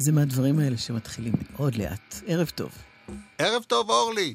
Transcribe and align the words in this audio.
זה 0.00 0.12
מהדברים 0.12 0.58
האלה 0.58 0.78
שמתחילים 0.78 1.32
מאוד 1.52 1.74
לאט. 1.74 2.14
ערב 2.26 2.50
טוב. 2.54 2.70
ערב 3.38 3.62
טוב, 3.62 3.90
אורלי. 3.90 4.34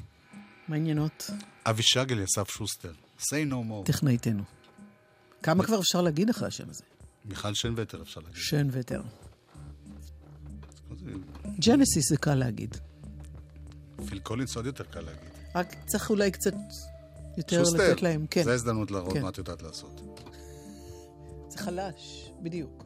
מה 0.68 0.76
העניינות? 0.76 1.30
אבישג 1.66 2.12
אליסף 2.12 2.50
שוסטר, 2.50 2.92
say 3.20 3.50
no 3.50 3.54
more. 3.54 3.86
טכנאיתנו. 3.86 4.42
כמה 5.42 5.64
כבר 5.64 5.80
אפשר 5.80 6.02
להגיד 6.02 6.30
אחרי 6.30 6.48
השם 6.48 6.70
הזה? 6.70 6.84
מיכל 7.24 7.54
שנווטר 7.54 8.02
אפשר 8.02 8.20
להגיד. 8.20 8.36
שן 8.36 8.68
וטר. 8.70 9.02
ג'נסיס 11.58 12.08
זה 12.08 12.16
קל 12.16 12.34
להגיד. 12.34 12.76
פיל 14.08 14.18
קולינס 14.18 14.56
עוד 14.56 14.66
יותר 14.66 14.84
קל 14.84 15.00
להגיד. 15.00 15.30
רק 15.54 15.74
צריך 15.86 16.10
אולי 16.10 16.30
קצת 16.30 16.54
יותר 17.36 17.64
שוסטר, 17.64 17.90
לתת 17.90 18.02
להם, 18.02 18.26
כן. 18.30 18.42
זו 18.42 18.50
הזדמנות 18.50 18.90
להראות 18.90 19.12
כן. 19.12 19.22
מה 19.22 19.28
את 19.28 19.38
יודעת 19.38 19.62
לעשות. 19.62 20.00
זה 21.48 21.58
חלש, 21.58 22.30
בדיוק. 22.42 22.84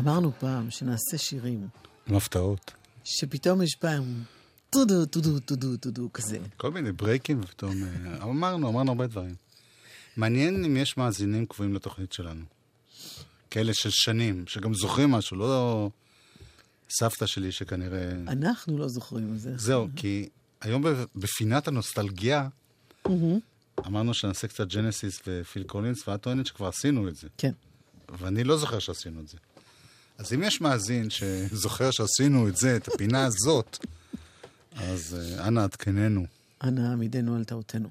אמרנו 0.00 0.32
פעם 0.38 0.70
שנעשה 0.70 1.18
שירים, 1.18 1.68
עם 2.06 2.16
הפתעות. 2.16 2.72
שפתאום 3.04 3.62
יש 3.62 3.74
פעם 3.74 4.04
טודו, 4.70 5.06
טודו, 5.06 5.40
טודו, 5.40 5.76
טודו, 5.76 6.12
כזה. 6.12 6.38
כל 6.56 6.70
מיני 6.70 6.92
ברייקים, 6.92 7.40
ופתאום... 7.40 7.72
אה, 7.82 8.22
אמרנו, 8.22 8.68
אמרנו 8.68 8.90
הרבה 8.90 9.06
דברים. 9.06 9.34
מעניין 10.16 10.64
אם 10.64 10.76
יש 10.76 10.96
מאזינים 10.96 11.46
קבועים 11.46 11.74
לתוכנית 11.74 12.12
שלנו. 12.12 12.44
כאלה 13.50 13.74
של 13.74 13.90
שנים, 13.92 14.44
שגם 14.46 14.74
זוכרים 14.74 15.10
משהו, 15.10 15.36
לא 15.36 15.90
סבתא 16.90 17.26
שלי 17.26 17.52
שכנראה... 17.52 18.10
אנחנו 18.28 18.78
לא 18.78 18.88
זוכרים 18.88 19.34
את 19.34 19.40
זה. 19.40 19.52
זהו, 19.56 19.88
כי 19.96 20.28
היום 20.60 20.84
בפינת 21.14 21.68
הנוסטלגיה, 21.68 22.48
אמרנו 23.86 24.14
שנעשה 24.14 24.48
קצת 24.48 24.68
ג'נסיס 24.68 25.20
ופיל 25.26 25.62
קולינס, 25.62 26.08
ואת 26.08 26.22
טוענת 26.22 26.46
שכבר 26.46 26.66
עשינו 26.66 27.08
את 27.08 27.16
זה. 27.16 27.28
כן. 27.38 27.52
ואני 28.18 28.44
לא 28.44 28.56
זוכר 28.56 28.78
שעשינו 28.78 29.20
את 29.20 29.28
זה. 29.28 29.36
אז 30.20 30.32
אם 30.32 30.42
יש 30.42 30.60
מאזין 30.60 31.10
שזוכר 31.10 31.90
שעשינו 31.90 32.48
את 32.48 32.56
זה, 32.56 32.76
את 32.76 32.88
הפינה 32.88 33.24
הזאת, 33.24 33.86
אז 34.76 35.16
אה, 35.20 35.48
אנא 35.48 35.60
עדכננו. 35.60 36.26
אנא 36.64 36.92
עמידנו 36.92 37.36
על 37.36 37.44
טעותנו. 37.44 37.88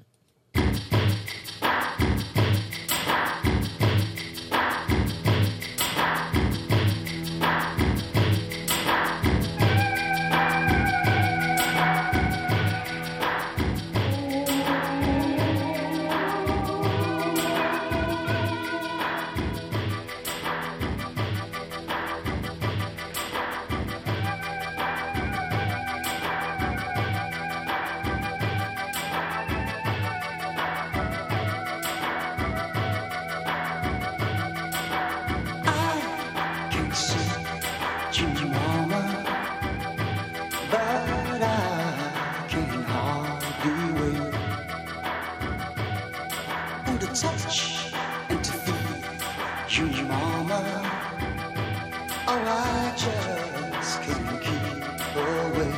I 52.32 52.94
just 52.96 54.02
can't 54.02 54.40
keep 54.40 55.16
away. 55.16 55.72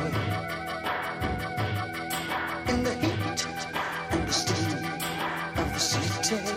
In 2.67 2.83
the 2.83 2.93
heat 2.93 3.47
and 4.11 4.27
the 4.27 4.33
steam 4.33 4.85
of 5.57 5.73
the 5.73 5.79
city. 5.79 6.53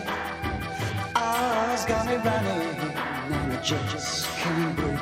Eyes 1.14 1.84
got 1.86 2.06
me 2.06 2.16
running 2.16 2.78
and 3.32 3.52
I 3.54 3.62
just 3.62 4.26
can't 4.36 4.76
break. 4.76 4.95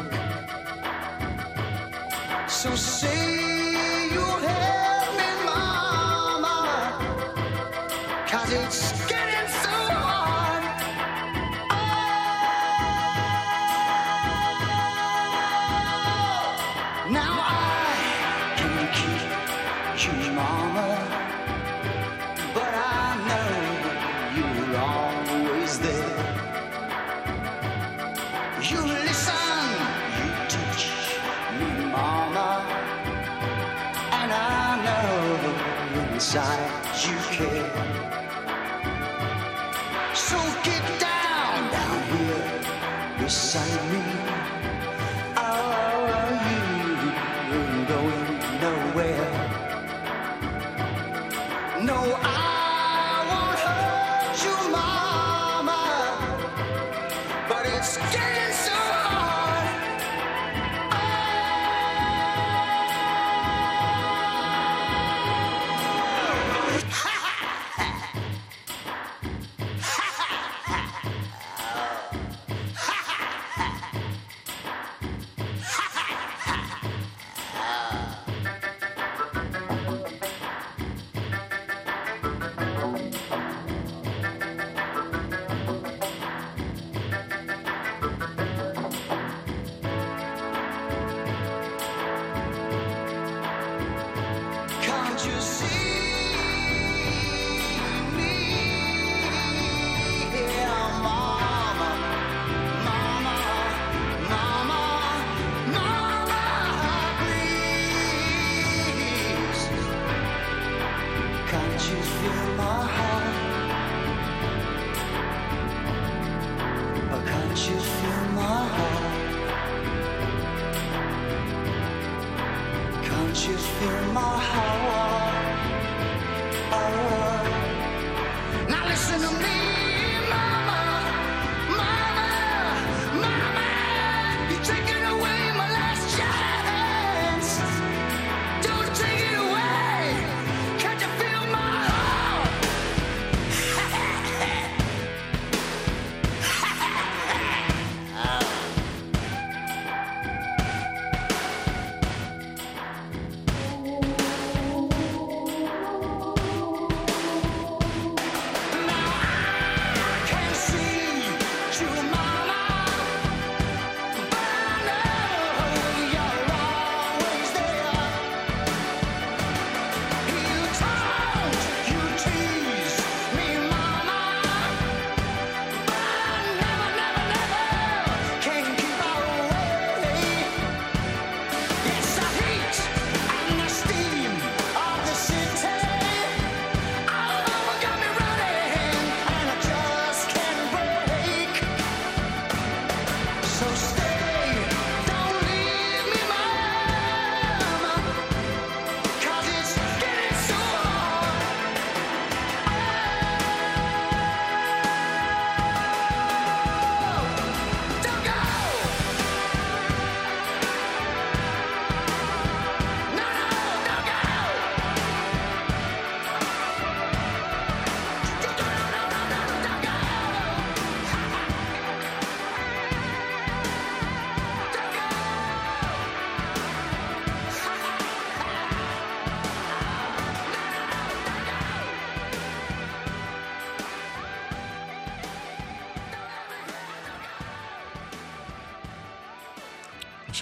You 95.27 95.41
see 95.41 95.94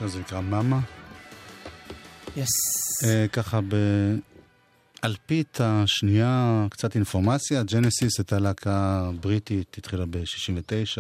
השיר 0.03 0.11
הזה 0.11 0.21
נקרא 0.21 0.41
מאמה. 0.41 0.81
Yes. 2.37 2.49
אה, 3.05 3.29
ככה 3.29 3.61
ב... 3.61 3.75
אלפית 5.05 5.59
השנייה, 5.61 6.67
קצת 6.71 6.95
אינפורמציה, 6.95 7.63
ג'נסיס 7.63 8.19
הייתה 8.19 8.39
להקה 8.39 9.11
בריטית, 9.21 9.79
התחילה 9.79 10.05
ב-69, 10.07 10.99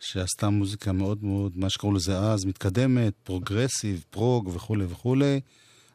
שעשתה 0.00 0.50
מוזיקה 0.50 0.92
מאוד 0.92 1.24
מאוד, 1.24 1.52
מה 1.58 1.70
שקראו 1.70 1.92
לזה 1.92 2.18
אז, 2.18 2.44
מתקדמת, 2.44 3.12
progressive, 3.24 4.04
prog 4.10 4.48
וכולי 4.48 4.84
וכולי. 4.84 5.40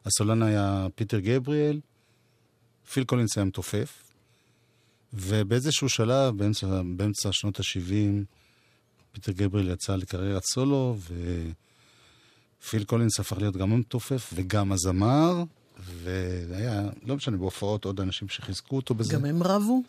הסולן 0.04 0.42
היה 0.42 0.86
פיטר 0.94 1.18
גבריאל, 1.18 1.80
פיל 2.92 3.04
קולינס 3.04 3.36
היה 3.36 3.44
מתופף, 3.44 4.02
ובאיזשהו 5.12 5.88
שלב, 5.88 6.36
באמצע, 6.36 6.66
באמצע 6.96 7.28
שנות 7.32 7.60
ה-70, 7.60 8.24
פיטר 9.12 9.32
גבריאל 9.32 9.70
יצא 9.70 9.96
לקריירת 9.96 10.42
סולו, 10.44 10.96
ופיל 12.62 12.84
קולינס 12.84 13.20
הפך 13.20 13.38
להיות 13.38 13.56
גם 13.56 13.72
המתופף 13.72 14.30
וגם 14.34 14.72
הזמר, 14.72 15.44
והיה, 16.48 16.88
לא 17.06 17.16
משנה, 17.16 17.36
בהופעות 17.36 17.84
עוד 17.84 18.00
אנשים 18.00 18.28
שחיזקו 18.28 18.76
אותו 18.76 18.94
בזה. 18.94 19.14
גם 19.14 19.24
הם 19.24 19.42
רבו? 19.42 19.82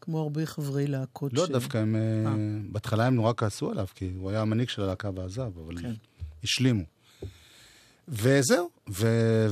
כמו 0.00 0.18
הרבה 0.18 0.46
חברי 0.46 0.86
להקות 0.86 1.32
לא, 1.34 1.46
ש... 1.46 1.48
דווקא 1.48 1.78
הם... 1.78 1.96
אה, 1.96 2.00
אה. 2.30 2.34
בהתחלה 2.72 3.06
הם 3.06 3.14
נורא 3.14 3.32
כעסו 3.36 3.70
עליו, 3.70 3.86
כי 3.94 4.12
הוא 4.18 4.30
היה 4.30 4.40
המנהיג 4.40 4.68
של 4.68 4.82
הלהקה 4.82 5.10
ועזב, 5.14 5.50
אבל 5.66 5.78
כן. 5.82 5.92
השלימו. 6.44 6.82
וזהו, 8.08 8.70
ו... 8.90 9.06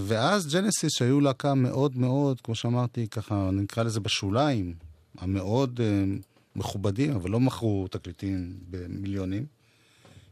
ואז 0.06 0.54
ג'נסיס, 0.54 0.92
שהיו 0.92 1.20
להקה 1.20 1.54
מאוד 1.54 1.96
מאוד, 1.96 2.40
כמו 2.40 2.54
שאמרתי, 2.54 3.08
ככה 3.08 3.50
נקרא 3.52 3.82
לזה 3.82 4.00
בשוליים, 4.00 4.74
המאוד 5.18 5.80
אה, 5.80 6.04
מכובדים, 6.56 7.12
אבל 7.12 7.30
לא 7.30 7.40
מכרו 7.40 7.88
תקליטים 7.90 8.54
במיליונים, 8.70 9.46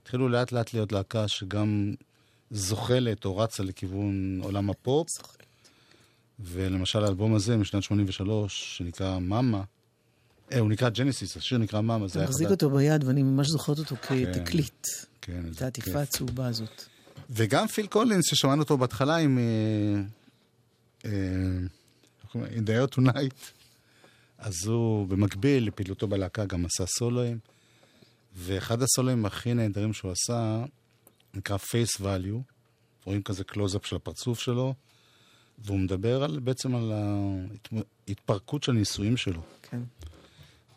התחילו 0.03 0.29
לאט 0.29 0.53
לאט 0.53 0.75
להיות 0.75 0.93
להקה 0.93 1.29
שגם 1.29 1.95
זוחלת 2.51 3.25
או 3.25 3.37
רצה 3.37 3.63
לכיוון 3.63 4.41
עולם 4.43 4.71
הפופ. 4.71 5.09
ולמשל 6.41 7.05
האלבום 7.05 7.35
הזה 7.35 7.57
משנת 7.57 7.83
83, 7.83 8.77
שנקרא 8.77 9.19
מאמה, 9.19 9.63
אה, 10.53 10.59
הוא 10.59 10.69
נקרא 10.71 10.89
ג'נסיס, 10.89 11.37
השיר 11.37 11.59
נקרא 11.59 11.81
מאמה, 11.81 12.09
זה 12.09 12.13
אתה 12.13 12.19
היה 12.19 12.29
מחזיק 12.29 12.49
חדש. 12.49 12.53
אותו 12.53 12.71
ביד, 12.71 13.05
ואני 13.05 13.23
ממש 13.23 13.49
זוכרת 13.49 13.79
אותו 13.79 13.97
כתקליט. 13.97 14.87
כן, 15.23 15.43
את 15.57 15.63
העטיפה. 15.63 16.03
הצהובה 16.03 16.47
הזאת. 16.47 16.85
וגם 17.31 17.67
פיל 17.67 17.87
קולינס, 17.87 18.25
ששמענו 18.31 18.63
אותו 18.63 18.79
בהתחלה 18.79 19.17
עם... 19.17 19.39
אה, 19.39 20.01
אה? 21.05 21.11
In 22.35 22.61
the 22.67 22.93
Air 22.93 22.99
Tonight, 22.99 23.51
אז 24.39 24.55
הוא 24.67 25.09
במקביל 25.09 25.67
לפעילותו 25.67 26.07
בלהקה 26.07 26.45
גם 26.45 26.65
עשה 26.65 26.87
סולואים, 26.87 27.39
ואחד 28.37 28.83
הסולואים 28.83 29.27
הכי 29.27 29.55
נהדרים 29.55 29.93
שהוא 29.93 30.13
עשה, 30.13 30.65
נקרא 31.35 31.57
Face 31.57 32.01
Value, 32.01 32.43
רואים 33.05 33.23
כזה 33.23 33.45
קלוזאפ 33.45 33.87
של 33.87 33.97
הפרצוף 33.97 34.41
שלו, 34.41 34.75
והוא 35.59 35.79
מדבר 35.79 36.23
על, 36.23 36.39
בעצם 36.39 36.75
על 36.75 36.93
ההתפרקות 38.09 38.63
של 38.63 38.73
הנישואים 38.73 39.17
שלו. 39.17 39.43
כן. 39.63 39.83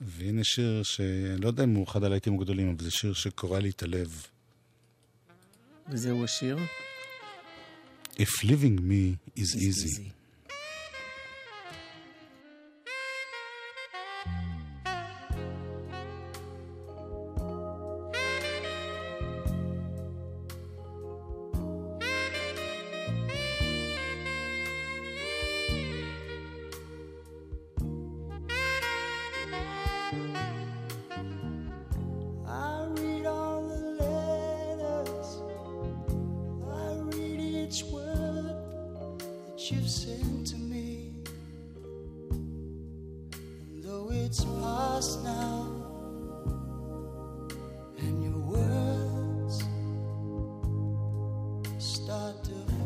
והנה 0.01 0.43
שיר 0.43 0.83
שאני 0.83 1.41
לא 1.41 1.47
יודע 1.47 1.63
אם 1.63 1.75
הוא 1.75 1.87
אחד 1.87 2.03
הלהיטים 2.03 2.39
הגדולים, 2.39 2.69
אבל 2.69 2.83
זה 2.83 2.91
שיר 2.91 3.13
שקורע 3.13 3.59
לי 3.59 3.69
את 3.69 3.83
הלב. 3.83 4.27
וזהו 5.89 6.23
השיר. 6.23 6.57
If 8.13 8.43
living 8.43 8.79
me 8.79 9.17
is 9.37 9.55
easy. 9.55 10.05
I 10.07 10.20
not 52.31 52.43
to 52.45 52.80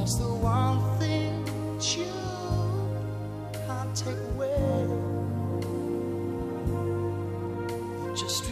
that's 0.00 0.14
the 0.14 0.24
one 0.24 0.80
thing 0.98 1.44
you 1.94 2.06
can't 3.66 3.94
take 3.94 4.16
away. 4.32 4.56
Just 8.16 8.49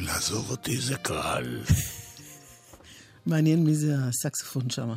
לעזוב 0.00 0.50
אותי 0.50 0.80
זה 0.80 0.96
קל. 0.96 1.60
מעניין 3.26 3.64
מי 3.64 3.74
זה 3.74 3.94
הסקסופון 3.98 4.70
שם. 4.70 4.94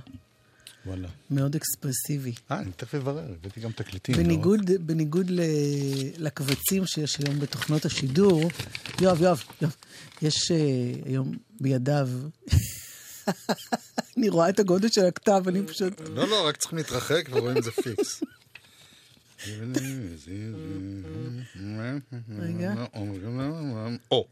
וואלה. 0.86 1.08
מאוד 1.32 1.56
אקספרסיבי. 1.56 2.34
אה, 2.52 2.60
אני 2.60 2.72
תכף 2.72 2.96
אברר, 2.96 3.32
הבאתי 3.40 3.60
גם 3.60 3.72
תקליטים. 3.72 4.16
בניגוד, 4.16 4.72
בניגוד 4.80 5.30
ל, 5.30 5.42
לקבצים 6.18 6.86
שיש 6.86 7.18
היום 7.18 7.40
בתוכנות 7.40 7.86
השידור, 7.86 8.42
יואב, 9.02 9.22
יואב, 9.22 9.44
יואב, 9.62 9.76
יש 10.22 10.52
אה, 10.52 11.08
היום 11.08 11.38
בידיו, 11.62 12.10
אני 14.18 14.30
רואה 14.30 14.50
את 14.50 14.60
הגודל 14.60 14.88
של 14.90 15.06
הכתב, 15.06 15.44
אני 15.48 15.68
פשוט... 15.68 16.02
לא? 16.02 16.16
לא, 16.16 16.28
לא, 16.28 16.48
רק 16.48 16.58
צריכים 16.58 16.78
להתרחק 16.78 17.30
ורואים 17.32 17.58
את 17.58 17.64
זה 17.64 17.72
פיקס. 17.72 18.24
רגע. 22.40 22.74
או? 24.12 24.28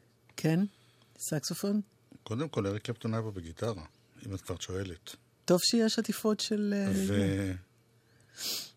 סקסופון? 1.31 1.81
קודם 2.23 2.49
כל, 2.49 2.67
אריק 2.67 2.83
קפטון 2.83 3.13
היה 3.13 3.23
פה 3.23 3.31
בגיטרה, 3.31 3.83
אם 4.27 4.33
את 4.33 4.41
כבר 4.41 4.55
שואלת. 4.59 5.15
טוב 5.45 5.59
שיש 5.63 5.99
עטיפות 5.99 6.39
של... 6.39 6.73
אה, 6.77 7.51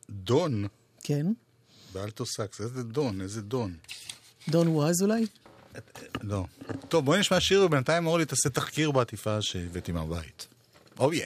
ודון, 0.08 0.66
כן. 1.02 1.26
באלטו 1.92 2.26
סקס, 2.26 2.60
איזה 2.60 2.82
דון, 2.82 3.20
איזה 3.20 3.42
דון. 3.42 3.76
דון 4.48 4.68
ווז 4.68 5.02
אולי? 5.02 5.26
לא. 6.20 6.44
טוב, 6.88 7.04
בואי 7.04 7.20
נשמע 7.20 7.40
שיר 7.40 7.64
ובינתיים 7.64 8.06
אורלי 8.06 8.24
תעשה 8.24 8.50
תחקיר 8.50 8.90
בעטיפה 8.90 9.42
שהבאתי 9.42 9.92
מהבית. 9.92 10.46
Oh 10.96 11.00
אוי. 11.00 11.20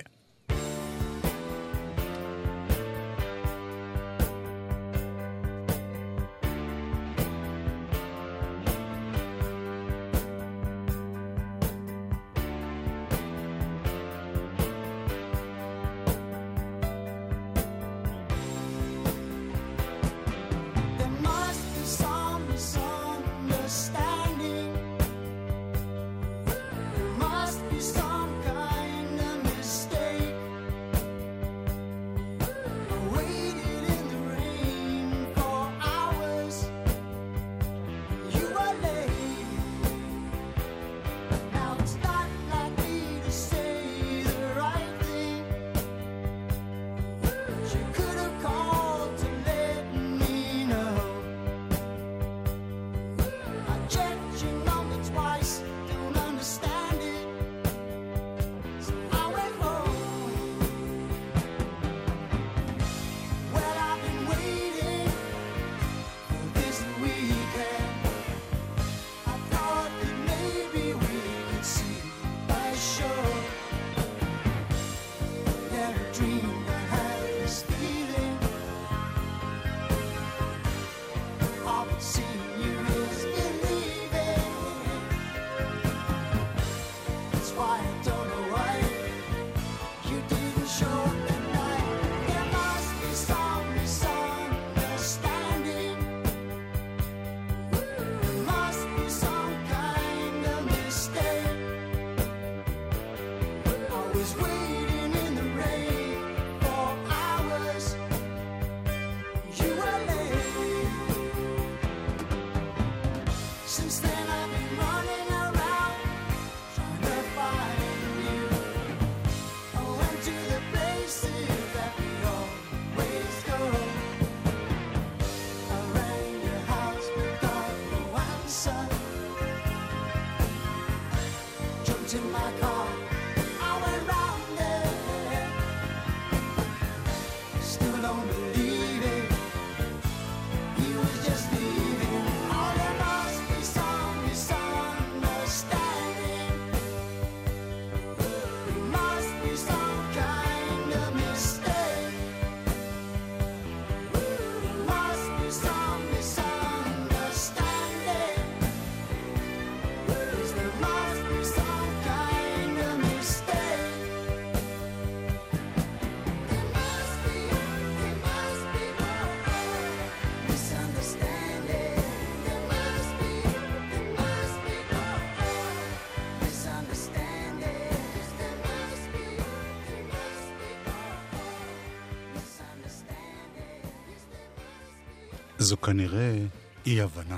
זו 185.68 185.81
כנראה 185.81 186.38
אי-הבנה. 186.87 187.37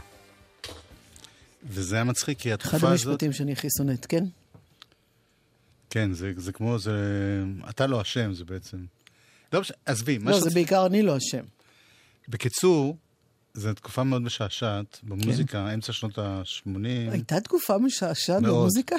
וזה 1.64 1.95
היה 1.95 2.05
מצחיק, 2.05 2.38
כי 2.38 2.55
אחד 2.55 2.66
התקופה 2.66 2.93
הזאת... 2.93 3.07
המשפטים 3.07 3.33
שאני 3.33 3.53
הכי 3.53 3.69
שונאת, 3.79 4.07
כן? 4.07 4.25
כן, 5.90 6.12
זה, 6.12 6.33
זה 6.37 6.53
כמו, 6.53 6.79
זה... 6.79 6.93
אתה 7.71 7.87
לא 7.87 8.03
אשם, 8.03 8.33
זה 8.35 8.45
בעצם... 8.45 8.77
לא 9.53 9.61
עזבי, 9.87 10.19
מה 10.19 10.31
לא, 10.31 10.37
שרציתי- 10.37 10.51
זה 10.51 10.55
בעיקר 10.55 10.87
אני 10.87 11.03
לא 11.03 11.16
אשם. 11.16 11.45
בקיצור, 12.29 12.97
זו 13.55 13.75
תקופה 13.75 14.05
מאוד 14.05 14.23
משעשעת 14.23 14.99
במוזיקה, 15.03 15.75
אמצע 15.75 15.93
שנות 15.93 16.19
ה-80. 16.19 16.69
הייתה 17.12 17.40
תקופה 17.40 17.79
משעשעת 17.79 18.43
מאוד. 18.43 18.55
במוזיקה? 18.55 18.97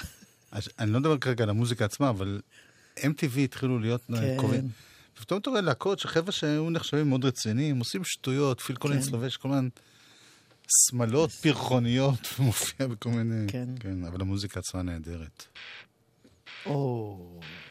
אני 0.79 0.91
לא 0.91 0.99
מדבר 0.99 1.17
כרגע 1.17 1.43
על 1.43 1.49
המוזיקה 1.49 1.85
עצמה, 1.85 2.09
אבל 2.09 2.41
MTV 2.97 3.39
התחילו 3.43 3.79
להיות 3.79 4.01
כן. 4.07 4.37
קרובים. 4.37 4.69
ופתאום 5.17 5.39
אתה 5.39 5.49
רואה 5.49 5.61
להקות 5.61 5.99
שחבר'ה 5.99 6.31
שהיו 6.31 6.69
נחשבים 6.69 7.09
מאוד 7.09 7.25
רציניים, 7.25 7.79
עושים 7.79 8.03
שטויות, 8.03 8.61
פיל 8.61 8.75
קולינס 8.75 9.05
כן. 9.05 9.11
לובש 9.11 9.37
כל 9.37 9.47
מיני 9.49 9.69
שמלות 10.87 11.31
פרחוניות, 11.31 12.19
ומופיע 12.39 12.87
בכל 12.87 13.09
מיני... 13.09 13.47
כן. 13.47 13.69
כן, 13.79 14.05
אבל 14.05 14.21
המוזיקה 14.21 14.59
עצמה 14.59 14.81
נהדרת. 14.81 15.45
או... 16.65 17.39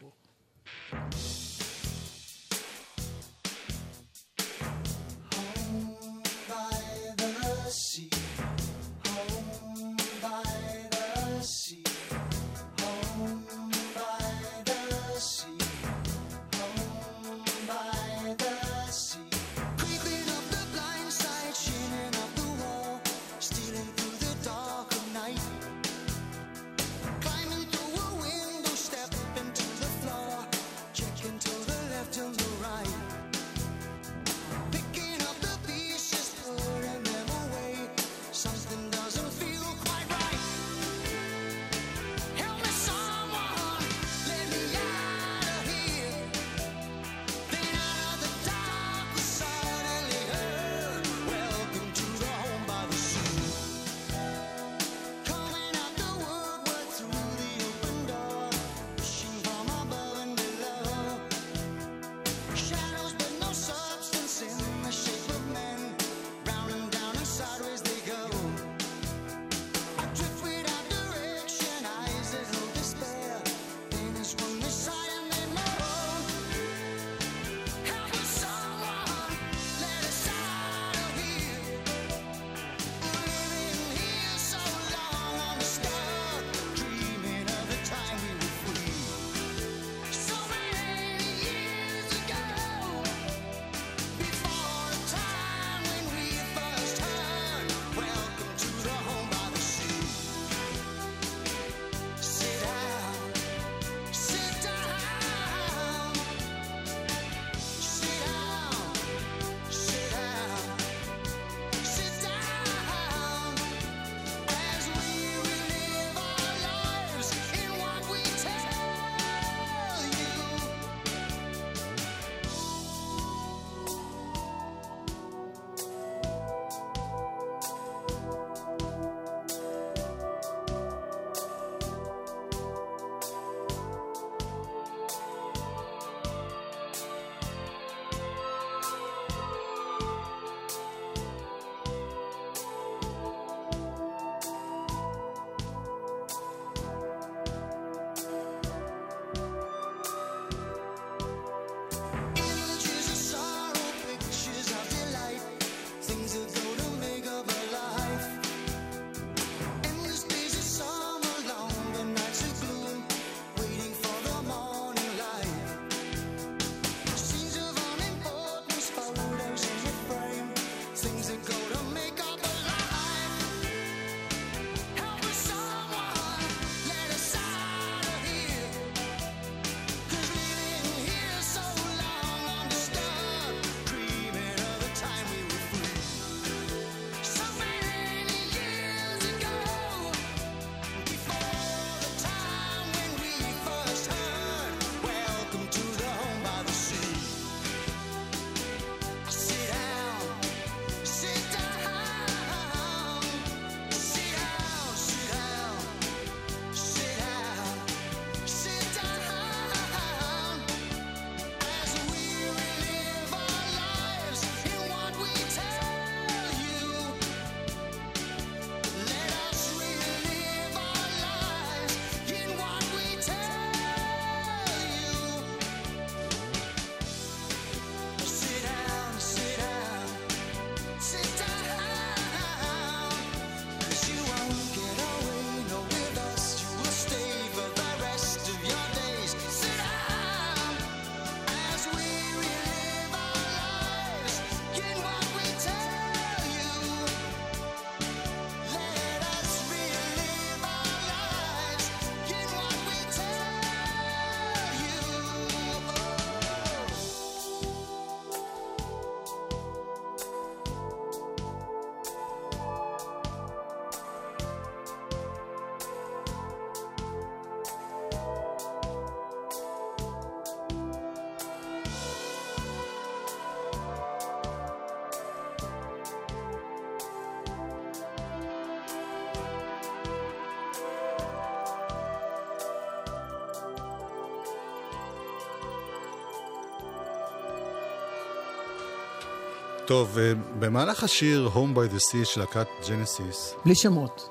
טוב, 289.91 290.17
אה, 290.17 290.33
במהלך 290.59 291.03
השיר 291.03 291.49
Home 291.53 291.77
by 291.77 291.93
the 291.93 291.97
Sea 291.97 292.25
של 292.25 292.39
להקת 292.39 292.67
ג'נסיס, 292.89 293.53
בלי 293.65 293.75
שמות. 293.75 294.29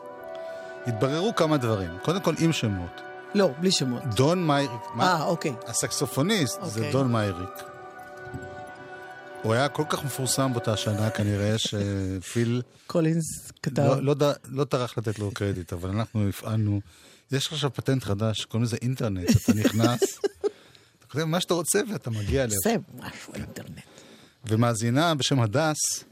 התבררו 0.86 1.34
כמה 1.34 1.56
דברים. 1.56 1.90
קודם 2.02 2.20
כל, 2.20 2.34
עם 2.38 2.52
שמות. 2.52 3.00
לא, 3.34 3.50
בלי 3.60 3.70
שמות. 3.70 4.02
דון 4.14 4.46
מייריק? 4.46 4.80
אה, 5.00 5.24
אוקיי. 5.24 5.52
הסקסופוניסט 5.66 6.58
זה 6.62 6.78
אוקיי. 6.78 6.92
דון 6.92 7.12
מייריק. 7.12 7.48
הוא 9.42 9.52
היה 9.52 9.68
כל 9.68 9.82
כך 9.88 10.04
מפורסם 10.04 10.52
באותה 10.52 10.76
שנה, 10.76 11.10
כנראה 11.10 11.54
שפיל 11.66 12.62
קולינס 12.86 13.52
כתב. 13.62 13.82
לא, 13.82 14.16
לא, 14.20 14.32
לא 14.48 14.64
טרח 14.64 14.98
לתת 14.98 15.18
לו 15.18 15.30
קרדיט, 15.30 15.72
אבל 15.72 15.90
אנחנו 15.90 16.28
הפעלנו. 16.28 16.80
יש 17.32 17.52
עכשיו 17.52 17.70
פטנט 17.74 18.04
חדש, 18.04 18.44
קוראים 18.44 18.64
לזה 18.64 18.76
אינטרנט. 18.82 19.30
אתה 19.30 19.52
נכנס, 19.54 20.02
אתה 20.98 21.06
כותב 21.12 21.24
מה 21.24 21.40
שאתה 21.40 21.54
רוצה 21.54 21.80
ואתה 21.92 22.10
מגיע 22.10 22.44
אליה. 22.44 22.56
עושה 22.56 22.76
משהו 22.94 23.34
אינטרנט. 23.34 23.89
ומאזינה 24.44 25.14
בשם 25.14 25.40
הדס, 25.40 26.04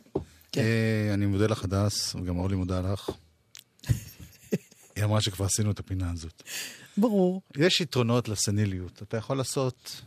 כן. 0.53 0.61
אה, 0.61 1.15
אני 1.15 1.27
מודה 1.27 1.47
לך 1.47 1.65
הדס, 1.65 2.15
וגם 2.15 2.39
אורלי 2.39 2.57
מודה 2.57 2.81
לך. 2.81 3.11
היא 4.97 5.05
אמרה 5.05 5.21
שכבר 5.21 5.45
עשינו 5.45 5.71
את 5.71 5.79
הפינה 5.79 6.11
הזאת. 6.13 6.43
ברור. 6.97 7.43
יש 7.57 7.81
יתרונות 7.81 8.29
לסניליות, 8.29 9.03
אתה 9.03 9.17
יכול 9.17 9.37
לעשות 9.37 10.03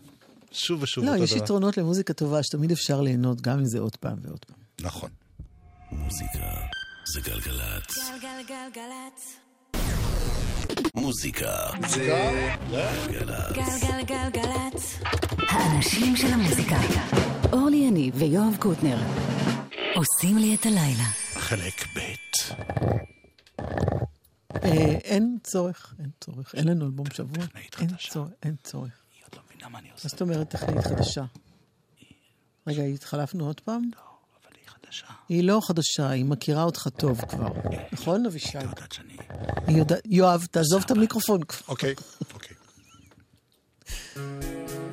שוב 0.51 0.83
ושוב 0.83 1.05
לא, 1.05 1.11
אותו 1.11 1.23
יש 1.23 1.33
דבר. 1.33 1.43
יתרונות 1.43 1.77
למוזיקה 1.77 2.13
טובה 2.13 2.43
שתמיד 2.43 2.71
אפשר 2.71 3.01
ליהנות 3.01 3.41
גם 3.41 3.59
אם 3.59 3.65
זה 3.65 3.79
עוד 3.79 3.95
פעם 3.95 4.17
ועוד 4.21 4.45
פעם. 4.45 4.57
נכון. 4.81 5.09
מוזיקה 5.91 6.55
זה 7.13 7.21
גלגלצ. 7.21 7.97
גלגלגלגלצ. 8.21 9.40
מוזיקה 10.95 11.67
גלגלגלגלצ. 13.53 14.99
האנשים 15.49 16.15
של 16.15 16.27
המוזיקה. 16.27 16.77
אורלי 17.53 17.77
יניב 17.77 18.13
ויואב 18.17 18.55
קוטנר. 18.59 18.97
עושים 19.95 20.37
לי 20.37 20.55
את 20.55 20.65
הלילה. 20.65 21.09
חלק 21.33 21.97
ב' 21.97 21.99
אה, 24.63 24.97
אין 25.03 25.37
צורך, 25.43 25.95
אין 25.99 26.09
צורך. 26.21 26.55
אין 26.55 26.67
לנו 26.67 26.85
אלבום 26.85 27.05
שבוע. 27.13 27.45
אין. 27.79 27.89
צורך, 28.09 28.29
אין 28.43 28.55
צורך. 28.63 28.91
היא 29.15 29.23
עוד 29.23 29.35
לא 29.35 29.41
מבינה 29.49 29.69
מה 29.69 29.79
אני 29.79 29.91
עושה. 29.91 30.01
מה 30.03 30.09
זאת 30.09 30.21
אומרת 30.21 30.49
טכנאית 30.49 30.87
חדשה? 30.87 31.23
רגע, 32.67 32.83
התחלפנו 32.83 33.45
עוד 33.45 33.59
פעם? 33.59 33.81
לא, 33.95 34.10
חדשה. 34.91 35.05
היא 35.29 35.43
לא 35.43 35.59
חדשה, 35.63 36.09
היא 36.09 36.25
מכירה 36.25 36.63
אותך 36.63 36.87
טוב 36.97 37.21
כבר. 37.21 37.47
נכון, 37.91 38.25
אבישי? 38.25 38.57
היא 38.57 38.67
יודעת 38.67 38.91
שאני... 38.91 39.13
היא 39.67 39.77
יודעת... 39.77 40.01
יואב, 40.05 40.47
תעזוב 40.51 40.83
את 40.85 40.91
המיקרופון 40.91 41.43
כבר. 41.43 41.59
אוקיי, 41.67 41.95
אוקיי. 42.33 42.55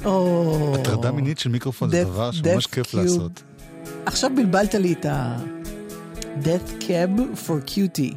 או... 0.05 0.77
הטרדה 0.81 1.13
מינית 1.13 1.39
של 1.39 1.49
מיקרופון 1.49 1.91
זה 1.91 2.05
דבר 2.05 2.31
שממש 2.31 2.67
כיף. 2.67 2.95
לעשות. 2.95 3.43
עכשיו 4.07 4.31
בלבלת 4.37 4.75
לי 4.75 4.93
את 4.93 5.05
ה... 5.05 5.37
death 6.43 6.83
cab 6.83 7.21
for 7.47 7.71
cutie. 7.71 8.15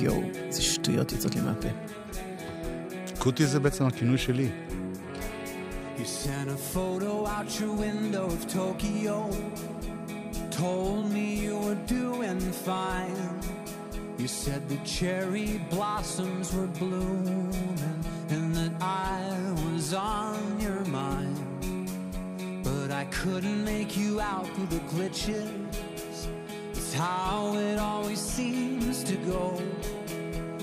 יואו, 0.00 0.22
איזה 0.34 0.62
שטויות 0.62 1.12
יוצאות 1.12 1.34
לי 1.34 1.40
מהפה. 1.40 1.68
קוטי 3.18 3.46
זה 3.46 3.60
בעצם 3.60 3.86
הכינוי 3.86 4.18
שלי. 4.18 4.50
You 5.96 6.00
sent 6.00 6.48
a 6.48 6.76
photo 6.76 7.26
out 7.26 7.60
your 7.60 7.72
window 7.84 8.26
of 8.26 8.52
Tokyo. 8.52 9.16
Told 10.54 11.10
me 11.10 11.34
you 11.34 11.58
were 11.58 11.74
doing 11.74 12.38
fine. 12.38 13.40
You 14.18 14.28
said 14.28 14.68
the 14.68 14.76
cherry 14.84 15.60
blossoms 15.68 16.54
were 16.54 16.68
blooming 16.68 17.84
and 18.30 18.54
that 18.54 18.70
I 18.80 19.36
was 19.66 19.92
on 19.94 20.60
your 20.60 20.84
mind. 20.84 21.36
But 22.62 22.92
I 22.92 23.04
couldn't 23.06 23.64
make 23.64 23.96
you 23.96 24.20
out 24.20 24.46
through 24.54 24.66
the 24.66 24.84
glitches. 24.94 25.50
It's 26.70 26.94
how 26.94 27.56
it 27.56 27.80
always 27.80 28.20
seems 28.20 29.02
to 29.04 29.16
go. 29.16 29.60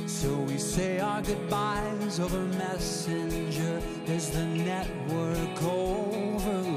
So 0.07 0.33
we 0.37 0.57
say 0.57 0.99
our 0.99 1.21
goodbyes 1.21 2.17
over 2.21 2.39
Messenger 2.39 3.81
as 4.07 4.29
the 4.31 4.45
network 4.45 5.61
overloads. 5.61 6.70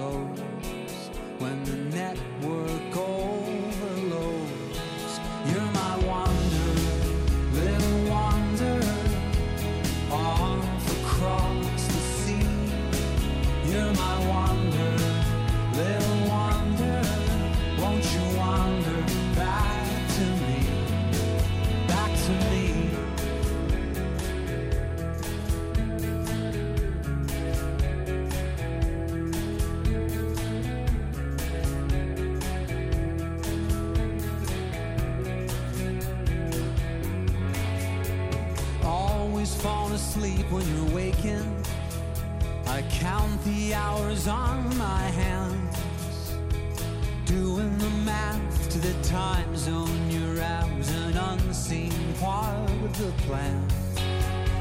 The 53.05 53.13
plan. 53.25 53.69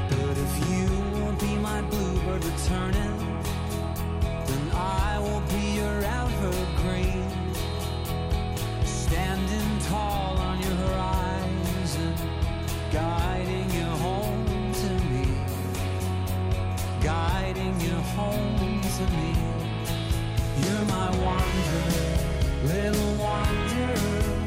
But 0.09 0.37
if 0.37 0.53
you 0.69 0.85
won't 1.13 1.39
be 1.39 1.55
my 1.55 1.81
bluebird 1.83 2.43
returning, 2.43 3.15
then 4.47 4.71
I 4.73 5.17
will 5.19 5.43
be 5.47 5.65
your 5.79 5.99
evergreen. 6.21 7.29
Standing 8.83 9.79
tall 9.87 10.37
on 10.37 10.59
your 10.61 10.75
horizon, 10.85 12.13
guiding 12.91 13.69
you 13.71 13.89
home 14.07 14.73
to 14.73 14.89
me. 15.11 15.25
Guiding 17.01 17.79
you 17.79 17.95
home 18.17 18.81
to 18.97 19.03
me. 19.17 19.31
You're 20.63 20.85
my 20.97 21.09
wanderer, 21.23 22.03
little 22.65 23.13
wanderer, 23.15 24.42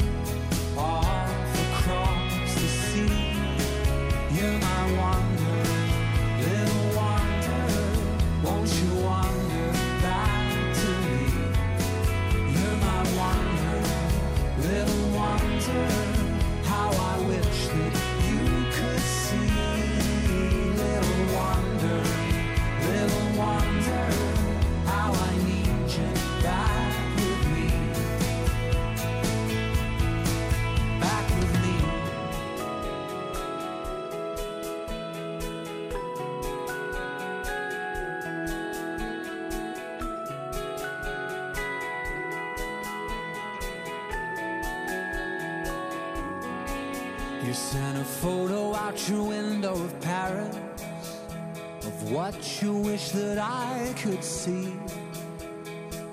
that 53.17 53.39
I 53.39 53.95
could 54.03 54.23
see. 54.23 54.75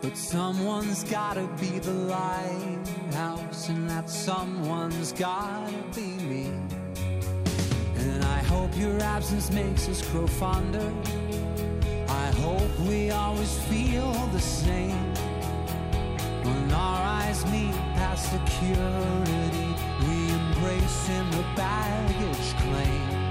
But 0.02 0.18
someone's 0.18 1.04
gotta 1.04 1.48
be 1.60 1.80
the 1.80 1.92
lighthouse, 1.92 3.68
and 3.68 3.90
that 3.90 4.10
someone's 4.10 5.12
gotta 5.12 5.84
be 5.94 6.10
me. 6.32 6.52
And 7.98 8.24
I 8.24 8.40
hope 8.44 8.72
your 8.78 8.98
absence 9.02 9.52
makes 9.52 9.90
us 9.90 10.02
grow 10.12 10.28
fonder. 10.28 10.90
I 12.08 12.28
hope 12.46 12.72
we 12.88 13.12
always 13.12 13.54
feel 13.70 14.12
the 14.32 14.40
same. 14.40 15.14
When 16.44 16.72
our 16.72 17.02
eyes 17.20 17.46
meet 17.48 17.76
past 18.00 18.32
security, 18.32 19.70
we 20.06 20.18
embrace 20.40 21.10
in 21.10 21.26
the 21.32 21.46
baggage 21.56 22.50
claim. 22.64 23.23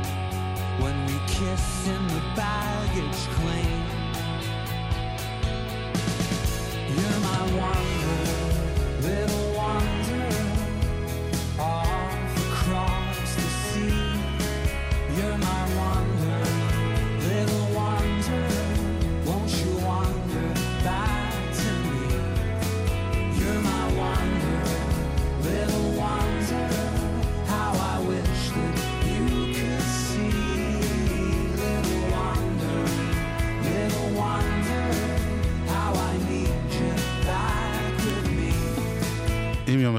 When 0.83 1.07
we 1.07 1.15
kiss 1.29 1.87
in 1.87 2.07
the 2.09 2.23
baggage 2.35 3.23
claim. 3.37 3.85
You're 6.89 7.21
my 7.21 7.43
wanderer. 7.57 8.52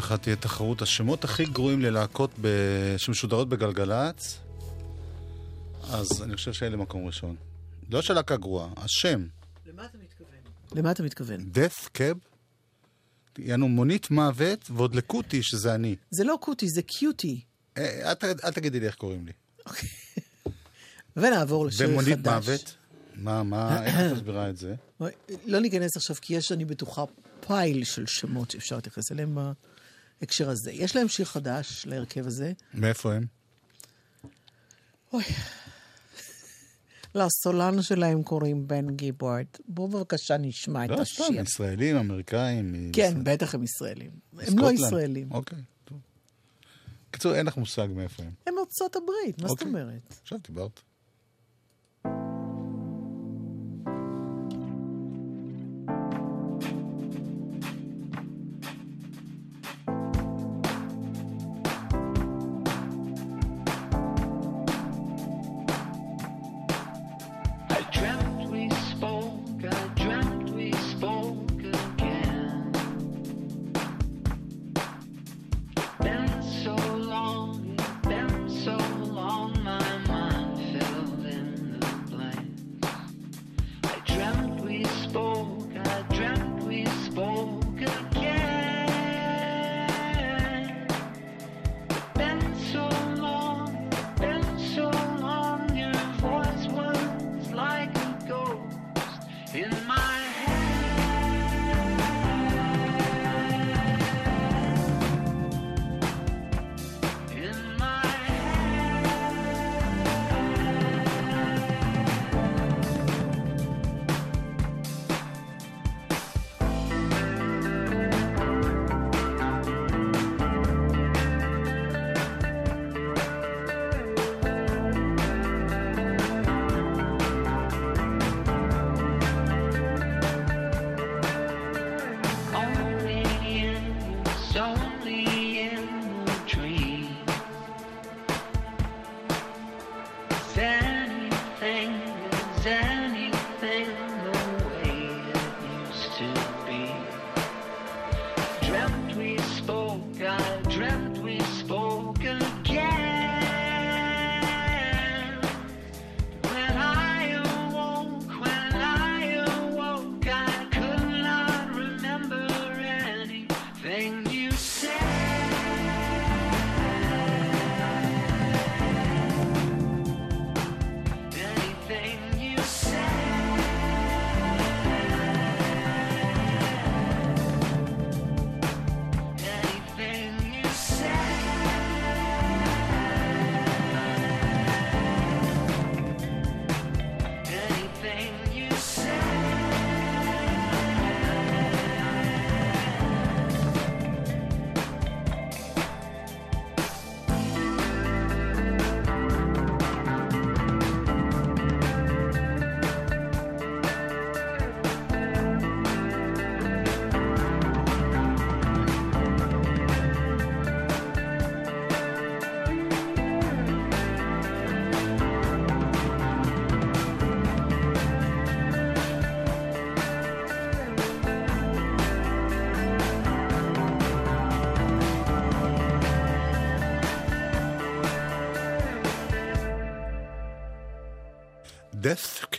יום 0.03 0.07
אחד 0.07 0.23
תהיה 0.23 0.35
תחרות 0.35 0.81
השמות 0.81 1.23
הכי 1.23 1.45
גרועים 1.45 1.81
ללהקות 1.81 2.31
ב... 2.41 2.47
שמשודרות 2.97 3.49
בגלגלצ, 3.49 4.37
אז 5.89 6.23
אני 6.23 6.35
חושב 6.35 6.53
שאלה 6.53 6.77
מקום 6.77 7.05
ראשון. 7.05 7.35
לא 7.89 8.01
של 8.01 8.13
להקה 8.13 8.37
גרועה, 8.37 8.69
השם, 8.77 9.27
למה 9.65 9.85
אתה 9.85 9.97
מתכוון? 9.97 10.29
למה 10.75 10.91
אתה 10.91 11.03
מתכוון? 11.03 11.49
death 11.53 11.87
cab, 11.97 12.17
יענו 13.37 13.67
מונית 13.67 14.11
מוות, 14.11 14.69
ועוד 14.69 14.95
לקוטי, 14.95 15.43
שזה 15.43 15.75
אני. 15.75 15.95
זה 16.11 16.23
לא 16.23 16.37
קוטי, 16.41 16.69
זה 16.69 16.81
קיוטי. 16.81 17.41
אה, 17.77 18.11
אל, 18.11 18.15
אל 18.43 18.51
תגידי 18.51 18.79
לי 18.79 18.85
איך 18.85 18.95
קוראים 18.95 19.25
לי. 19.25 19.31
ונעבור 21.17 21.65
לשיר 21.65 21.87
חדש. 21.87 21.89
ומונית 21.89 22.27
מוות, 22.27 22.75
מה, 23.15 23.43
מה, 23.43 23.85
איך 23.85 23.95
את 23.95 24.15
מסבירה 24.15 24.49
את 24.49 24.57
זה? 24.57 24.75
לא 25.45 25.59
ניכנס 25.59 25.97
עכשיו, 25.97 26.15
כי 26.21 26.35
יש, 26.35 26.51
אני 26.51 26.65
בטוחה, 26.65 27.03
פייל 27.47 27.83
של 27.83 28.05
שמות 28.07 28.51
שאפשר 28.51 28.75
להתייחס 28.75 29.11
אליהם 29.11 29.37
בהקשר 30.23 30.49
הזה. 30.49 30.71
יש 30.71 30.95
להם 30.95 31.07
שיר 31.07 31.25
חדש 31.25 31.85
להרכב 31.85 32.27
הזה. 32.27 32.51
מאיפה 32.73 33.13
הם? 33.13 33.25
אוי. 35.13 35.23
לסולן 37.15 37.81
שלהם 37.81 38.23
קוראים 38.23 38.67
בן 38.67 38.95
גיבורד. 38.95 39.45
בואו 39.67 39.87
בבקשה 39.87 40.37
נשמע 40.37 40.85
את 40.85 40.89
לא, 40.89 41.03
סתם, 41.03 41.23
השיר. 41.23 41.41
ישראלים, 41.41 41.95
אמריקאים. 41.97 42.91
כן, 42.93 43.23
בטח 43.23 43.55
הם 43.55 43.63
ישראלים. 43.63 44.11
הם 44.39 44.59
לא. 44.59 44.71
ישראלים. 44.71 45.31
אוקיי, 45.31 45.59
טוב. 45.85 45.97
בקיצור, 47.09 47.35
אין 47.35 47.45
לך 47.45 47.57
מושג 47.57 47.87
מאיפה 47.95 48.23
הם. 48.23 48.31
הם 48.47 48.53
ארצות 48.59 48.95
הברית, 48.95 49.41
מה 49.41 49.47
זאת 49.47 49.61
אוקיי. 49.61 49.67
אומרת? 49.67 50.15
עכשיו 50.21 50.37
דיברת. 50.47 50.79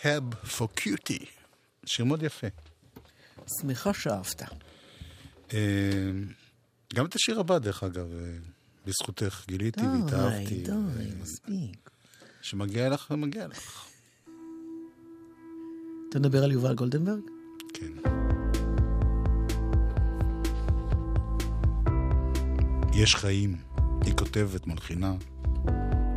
Cab 0.05 0.49
for 0.49 0.81
cutie. 0.81 1.27
שיר 1.87 2.05
מאוד 2.05 2.23
יפה. 2.23 2.47
שמחה 3.61 3.95
שאהבת. 3.95 4.43
אה, 5.53 5.59
גם 6.95 7.07
את 7.07 7.15
השיר 7.15 7.41
הבא, 7.41 7.59
דרך 7.59 7.83
אגב, 7.83 8.13
אה, 8.13 8.37
בזכותך 8.87 9.45
גיליתי 9.49 9.81
די, 9.81 9.87
והתאהבתי. 9.87 10.63
די, 10.63 10.73
ו- 10.73 11.23
מספיק. 11.23 11.91
שמגיע 12.43 12.89
לך 12.89 13.07
ומגיע 13.11 13.47
לך. 13.47 13.85
אתה 16.11 16.19
מדבר 16.19 16.45
על 16.45 16.53
יובל 16.53 16.75
גולדנברג? 16.75 17.21
כן. 17.75 17.93
יש 22.95 23.15
חיים, 23.17 23.57
היא 24.05 24.15
כותבת, 24.17 24.67
מלחינה, 24.67 25.15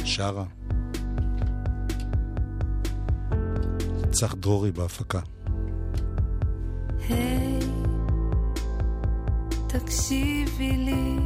שרה. 0.05 0.45
צח 4.19 4.33
דרורי 4.35 4.71
בהפקה. 4.71 5.19
היי, 7.09 7.59
תקשיבי 9.67 10.77
לי, 10.77 11.17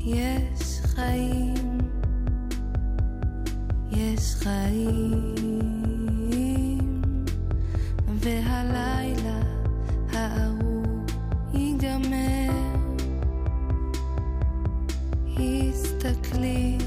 יש 0.00 0.80
חיים, 0.82 1.78
יש 3.90 4.34
חיים, 4.34 5.34
והלילה 8.20 9.40
הארור 10.12 11.04
ייגמר. 11.52 12.50
הסתכלי, 15.38 16.78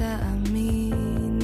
taamin 0.00 1.39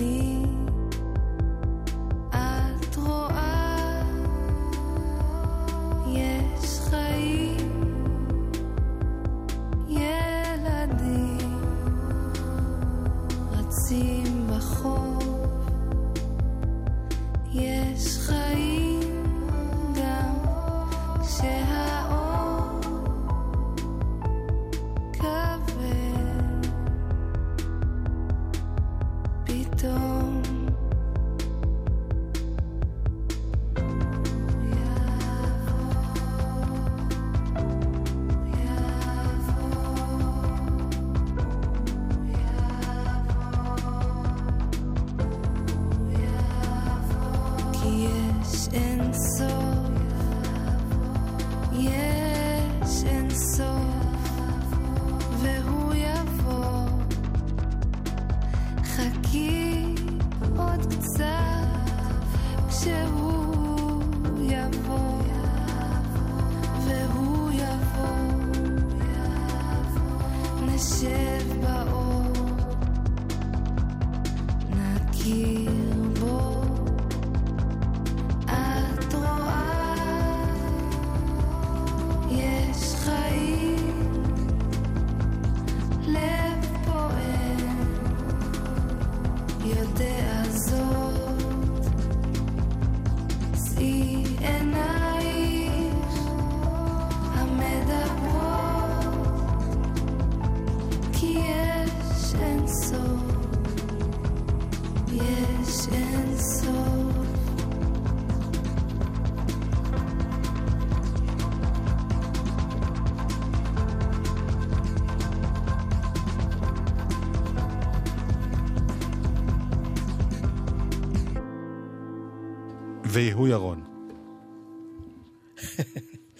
ויהוא 123.16 123.48
ירון. 123.48 123.84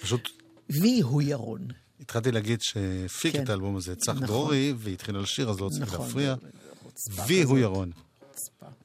פשוט 0.01 0.31
וי 0.83 1.01
הוא 1.01 1.22
ירון. 1.22 1.68
התחלתי 2.01 2.33
להגיד 2.33 2.61
שהפיק 2.62 3.33
כן. 3.33 3.43
את 3.45 3.49
האלבום 3.49 3.77
הזה 3.77 3.97
צח 3.97 4.12
נכון. 4.12 4.27
דרורי, 4.27 4.74
והתחיל 4.77 5.16
לשיר, 5.18 5.51
אז 5.51 5.61
לא 5.61 5.66
רציתי 5.66 5.83
נכון. 5.83 6.07
להפריע. 6.07 6.35
ויהוא. 7.27 7.59
ירון. 7.59 7.91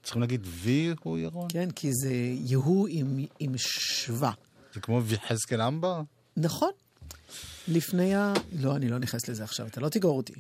צריכים 0.03 0.21
להגיד 0.21 0.47
ויהוא 0.47 1.17
ירון? 1.17 1.47
כן, 1.49 1.71
כי 1.71 1.89
זה 1.93 2.13
יהוא 2.45 2.87
עם, 2.91 3.25
עם 3.39 3.53
שווה. 3.57 4.31
זה 4.73 4.79
כמו 4.79 5.03
ויחזקאל 5.03 5.61
אמבר? 5.61 6.01
נכון. 6.37 6.71
לפני 7.67 8.15
ה... 8.15 8.33
לא, 8.59 8.75
אני 8.75 8.89
לא 8.89 8.97
נכנס 8.97 9.29
לזה 9.29 9.43
עכשיו, 9.43 9.67
אתה 9.67 9.81
לא 9.81 9.89
תגרור 9.89 10.17
אותי. 10.17 10.33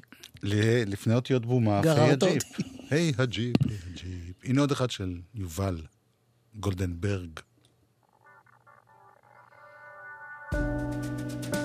ל- 0.43 0.91
לפני 0.91 1.13
אותיות 1.13 1.45
בומה, 1.45 1.79
אחרי 1.79 2.11
הג'יפ. 2.11 2.43
היי 2.89 3.13
הג'יפ, 3.17 3.55
היי 3.67 3.77
הג'יפ. 3.91 4.35
הנה 4.43 4.61
עוד 4.61 4.71
אחד 4.71 4.91
של 4.91 5.19
יובל 5.35 5.81
גולדנברג. 6.55 7.39
רק 10.53 11.60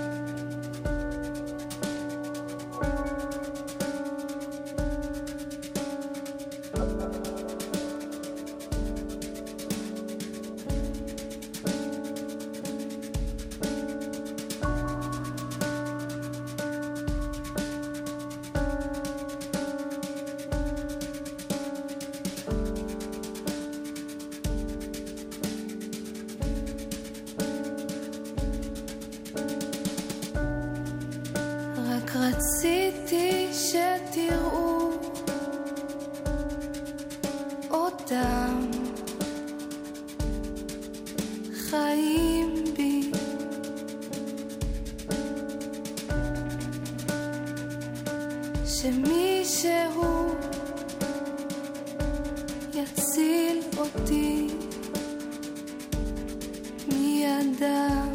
שמישהו 48.66 50.34
יציל 52.74 53.60
אותי 53.78 54.46
מידם 56.88 58.12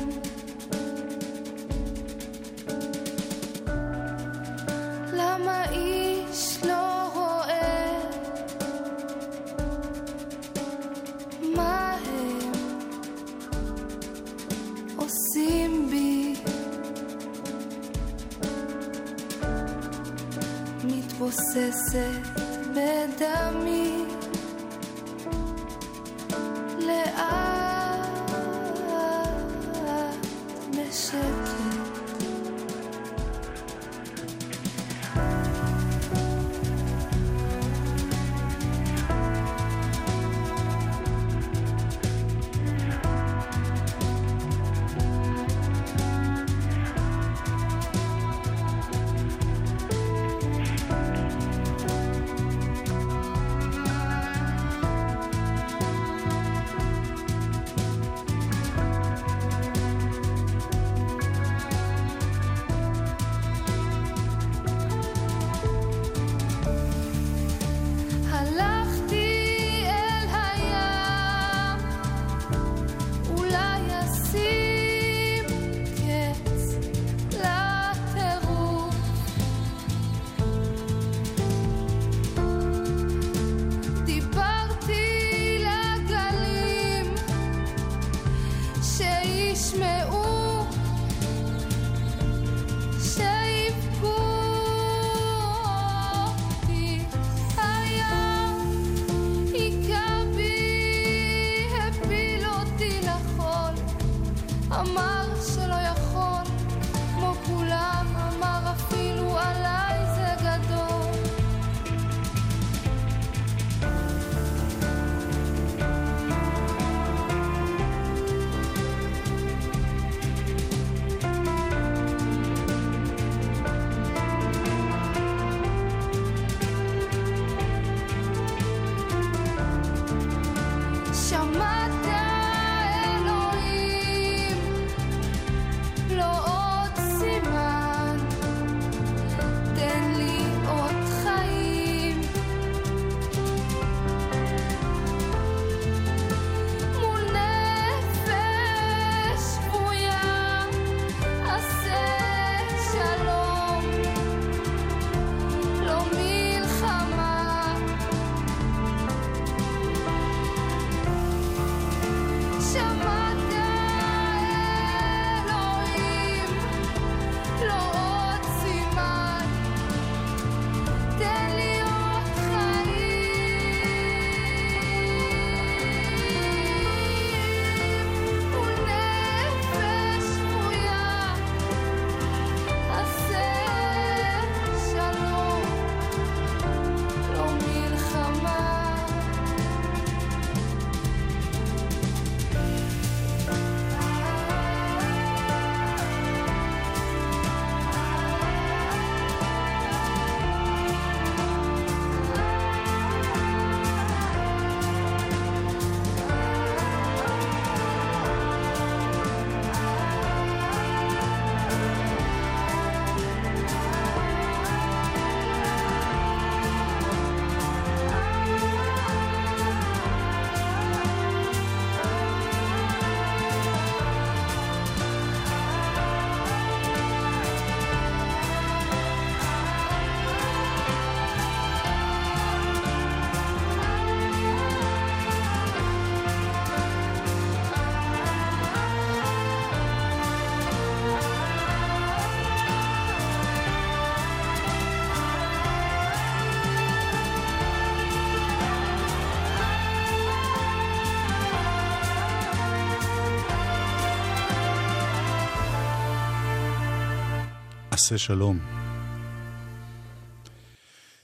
עשה 258.12 258.18
שלום. 258.18 258.60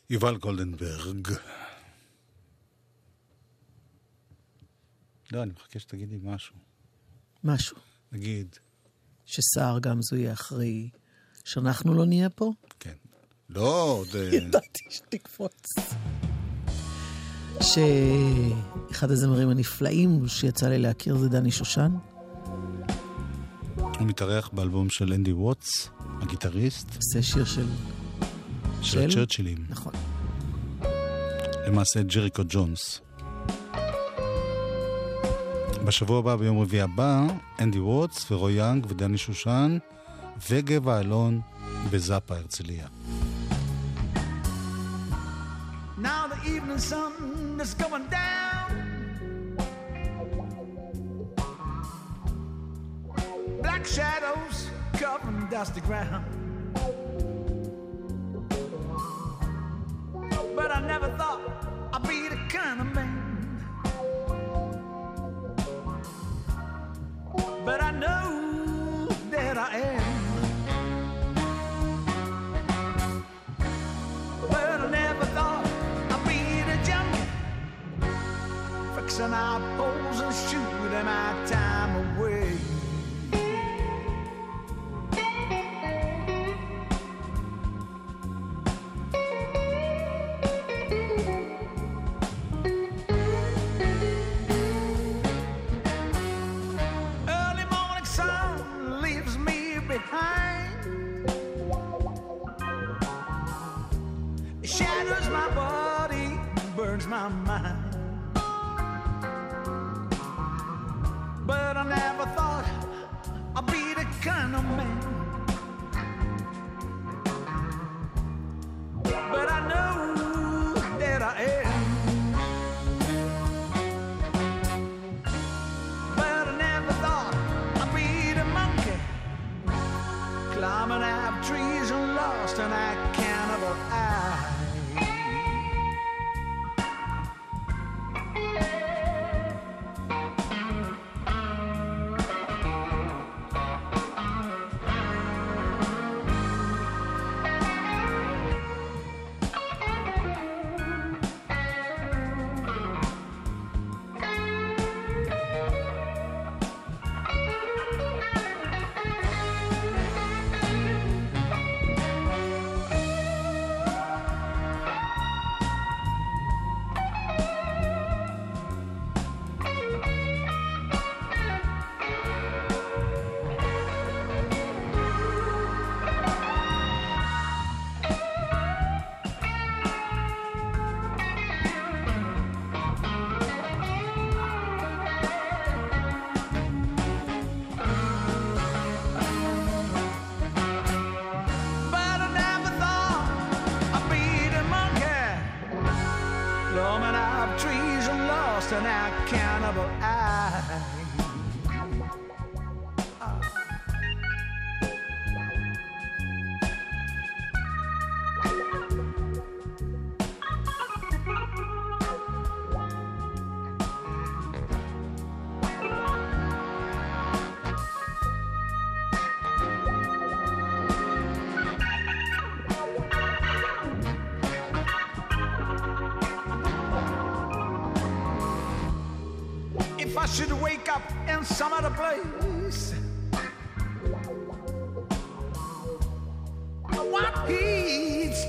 יובל 0.10 0.38
גולדנברג. 0.38 1.28
לא, 5.32 5.44
אני 5.44 5.52
מחכה 5.52 5.80
שתגידי 5.80 6.18
משהו. 6.24 6.56
משהו. 7.44 7.78
נגיד, 8.12 8.56
שסער 9.26 9.80
גמזו 9.80 10.16
יהיה 10.16 10.34
אחרי 10.34 10.90
שאנחנו 11.46 11.94
לא 11.94 12.06
נהיה 12.06 12.30
פה? 12.30 12.52
כן. 12.80 12.96
לא, 13.50 13.84
עוד... 13.84 14.08
אה, 14.16 14.36
ידעתי 14.36 14.84
שתקפוץ. 14.90 15.64
שאחד 17.62 19.12
הזמרים 19.12 19.50
הנפלאים 19.50 20.28
שיצא 20.28 20.70
לי 20.70 20.78
להכיר 20.78 21.18
זה 21.18 21.30
דני 21.30 21.52
שושן. 21.52 21.92
הוא 23.76 24.08
מתארח 24.08 24.50
באלבום 24.50 24.90
של 24.90 25.14
אנדי 25.14 25.34
ווטס, 25.34 25.90
הגיטריסט, 26.22 26.96
עושה 26.96 27.22
שיר 27.22 27.46
של... 27.46 27.66
של 28.82 29.00
של? 29.00 29.08
הצ'רצ'ילים. 29.10 29.66
נכון. 29.70 29.94
למעשה 31.68 32.02
ג'ריקו 32.02 32.44
ג'ונס. 32.50 33.02
בשבוע 35.86 36.20
הבא, 36.20 36.36
ביום 36.36 36.60
רביעי 36.60 36.82
הבא, 36.82 37.24
אנדי 37.60 37.80
ווטס 37.80 38.32
ורוי 38.32 38.54
יאנג 38.54 38.86
ודני 38.90 39.18
שושן 39.18 39.78
וגבע 40.50 41.00
אלון 41.00 41.42
בזאפה 41.92 42.36
הרצליה. 42.36 42.88
Now 45.98 46.28
the 46.28 46.40
evening 46.54 46.78
sun 46.92 47.60
is 47.60 47.74
going 47.74 48.08
down. 48.10 48.70
Black 53.64 53.84
shadows 53.86 54.67
covering 55.48 55.50
dusty 55.50 55.82
ground. 55.82 56.26
But 60.56 60.72
I 60.72 60.82
never 60.82 61.10
thought 61.18 61.42
I'd 61.94 62.08
be 62.08 62.30
the 62.30 62.38
kind 62.50 62.82
of 62.82 62.96
man. 62.96 63.24
But 67.66 67.84
I 67.84 67.92
know 67.92 69.08
that 69.32 69.58
I 69.58 69.78
am. 69.78 70.04
But 74.50 74.82
I 74.82 74.90
never 74.90 75.26
thought 75.26 75.66
I'd 76.10 76.28
be 76.28 76.62
the 76.64 76.78
junkie 76.86 77.28
Fixing 78.96 79.34
our 79.34 79.60
poles 79.78 80.20
and 80.22 80.34
shooting 80.34 81.06
my 81.06 81.46
time 81.46 81.77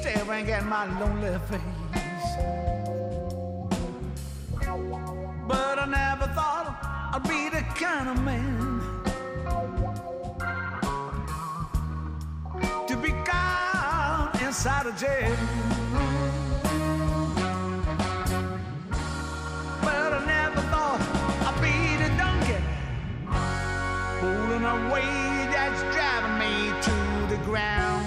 staring 0.08 0.50
at 0.50 0.64
my 0.66 0.86
lonely 0.98 1.38
face. 1.48 1.60
But 5.46 5.78
I 5.78 5.86
never 5.86 6.26
thought 6.34 6.66
I'd 7.14 7.22
be 7.24 7.48
the 7.48 7.62
kind 7.74 8.08
of 8.10 8.22
man 8.24 8.80
To 12.86 12.96
be 12.96 13.10
caught 13.28 14.38
inside 14.42 14.86
a 14.86 14.92
jail. 14.92 15.36
But 19.82 20.10
I 20.18 20.20
never 20.26 20.62
thought 20.72 21.00
I'd 21.48 21.58
be 21.66 21.76
the 22.02 22.10
donkey 22.22 22.60
Pulling 24.20 24.64
a 24.64 24.92
way 24.92 25.48
that's 25.52 25.82
driving 25.94 26.36
me 26.42 26.52
to 26.86 26.96
the 27.34 27.40
ground, 27.44 27.97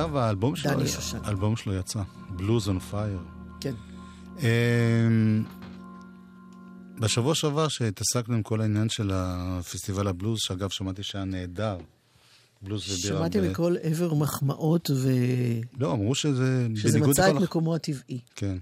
אגב, 0.00 0.16
האלבום 0.16 0.56
שלו, 0.56 0.70
דני 0.74 0.88
שושן. 0.88 1.18
האלבום 1.24 1.56
שלו 1.56 1.74
יצא, 1.74 2.02
Blues 2.36 2.68
on 2.68 2.78
Fire. 2.78 3.18
כן. 3.60 3.74
אמ, 4.38 5.44
בשבוע 7.00 7.34
שעבר 7.34 7.68
שהתעסקנו 7.68 8.34
עם 8.34 8.42
כל 8.42 8.60
העניין 8.60 8.88
של 8.88 9.10
הפסטיבל 9.14 10.08
הבלוז, 10.08 10.38
שאגב 10.40 10.68
שמעתי 10.70 11.02
שהיה 11.02 11.24
נהדר, 11.24 11.78
בלוז 12.62 12.82
ובירה. 12.90 13.18
שמעתי 13.18 13.40
ב- 13.40 13.44
מכל 13.50 13.74
עבר 13.82 14.14
מחמאות, 14.14 14.90
לא, 15.78 15.92
אמרו 15.92 16.14
שזה 16.14 16.66
בניגוד 16.92 17.10
מצא 17.10 17.30
את. 17.30 17.34
מקומו 17.34 17.74
הטבעי. 17.74 18.18
כן. 18.36 18.56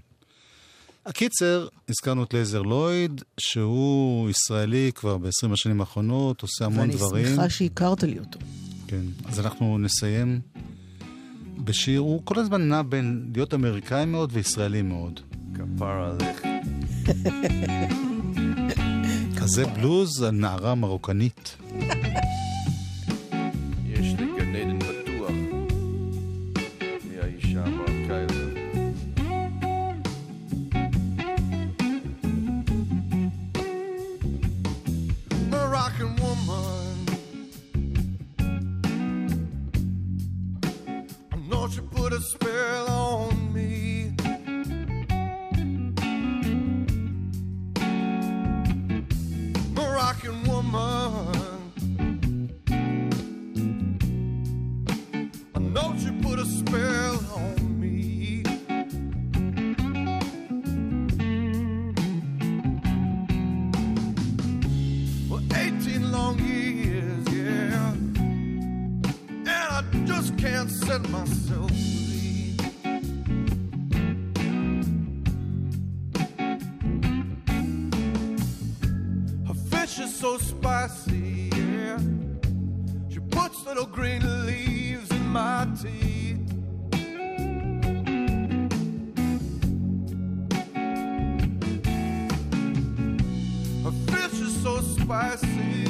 הקיצר, 1.05 1.67
הזכרנו 1.89 2.23
את 2.23 2.33
לייזר 2.33 2.61
לויד, 2.61 3.21
שהוא 3.39 4.29
ישראלי 4.29 4.91
כבר 4.95 5.17
ב-20 5.17 5.53
השנים 5.53 5.79
האחרונות, 5.81 6.41
עושה 6.41 6.65
המון 6.65 6.79
ואני 6.79 6.93
דברים. 6.95 7.27
שמחה 7.27 7.49
שהכרת 7.49 8.03
לי 8.03 8.19
אותו. 8.19 8.39
כן. 8.87 9.01
אז 9.25 9.39
אנחנו 9.39 9.77
נסיים 9.77 10.39
בשיר, 11.63 11.99
הוא 11.99 12.21
כל 12.23 12.39
הזמן 12.39 12.61
נע 12.69 12.81
בין 12.81 13.25
להיות 13.35 13.53
אמריקאי 13.53 14.05
מאוד 14.05 14.29
וישראלי 14.33 14.81
מאוד. 14.81 15.19
כפרה 15.55 16.11
עליך. 16.11 16.41
כזה 19.37 19.65
בלוז 19.65 20.21
על 20.23 20.31
נערה 20.31 20.75
מרוקנית. 20.75 21.57
fácil. 95.09 95.88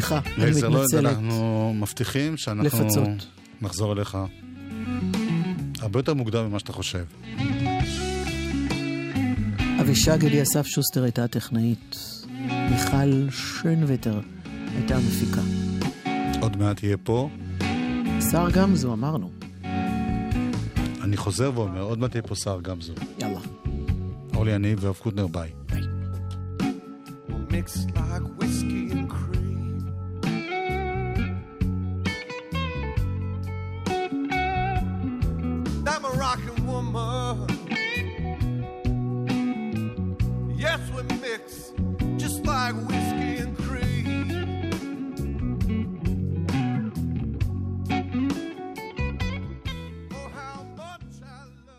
סליחה, 0.00 0.20
אני 0.36 0.44
לייזר 0.44 0.68
לויד, 0.68 0.80
מתנצלת. 0.80 1.12
אנחנו 1.12 1.72
מבטיחים 1.76 2.36
שאנחנו 2.36 2.64
לפצות. 2.84 3.26
נחזור 3.60 3.92
אליך 3.92 4.18
הרבה 5.80 5.98
יותר 5.98 6.14
מוקדם 6.14 6.46
ממה 6.46 6.58
שאתה 6.58 6.72
חושב. 6.72 7.04
אבישג 9.80 10.24
אליסף 10.24 10.66
שוסטר 10.66 11.02
הייתה 11.02 11.24
הטכנאית. 11.24 11.96
מיכל 12.70 13.30
שונווטר 13.30 14.20
הייתה 14.76 14.96
המפיקה. 14.96 15.40
עוד 16.40 16.56
מעט 16.56 16.82
יהיה 16.82 16.96
פה. 16.96 17.30
שר 18.30 18.50
גמזו, 18.50 18.92
אמרנו. 18.92 19.30
אני 21.02 21.16
חוזר 21.16 21.50
ואומר, 21.54 21.82
עוד 21.82 21.98
מעט 21.98 22.14
יהיה 22.14 22.22
פה 22.22 22.34
שר 22.34 22.60
גמזו. 22.60 22.92
יאללה. 23.20 23.40
אורלי 24.34 24.52
יניב 24.52 24.78
ויואב 24.82 24.96
קוטנר, 24.96 25.26
ביי. 25.26 25.50
mixed 27.50 27.98